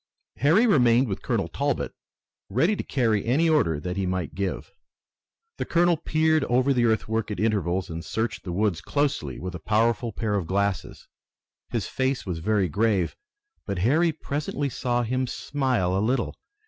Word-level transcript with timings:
Harry 0.37 0.65
remained 0.65 1.07
with 1.07 1.21
Colonel 1.21 1.47
Talbot, 1.47 1.93
ready 2.49 2.75
to 2.75 2.81
carry 2.83 3.23
any 3.23 3.47
order 3.47 3.79
that 3.79 3.97
he 3.97 4.07
might 4.07 4.33
give. 4.33 4.71
The 5.57 5.65
colonel 5.65 5.95
peered 5.95 6.43
over 6.45 6.73
the 6.73 6.85
earthwork 6.85 7.29
at 7.29 7.39
intervals 7.39 7.87
and 7.87 8.03
searched 8.03 8.43
the 8.43 8.51
woods 8.51 8.81
closely 8.81 9.37
with 9.39 9.53
a 9.53 9.59
powerful 9.59 10.11
pair 10.11 10.33
of 10.33 10.47
glasses. 10.47 11.07
His 11.69 11.85
face 11.87 12.25
was 12.25 12.39
very 12.39 12.67
grave, 12.67 13.15
but 13.67 13.77
Harry 13.85 14.11
presently 14.11 14.69
saw 14.69 15.03
him 15.03 15.27
smile 15.27 15.95
a 15.95 16.01
little. 16.01 16.33